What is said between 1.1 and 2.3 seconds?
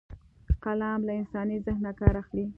انساني ذهنه کار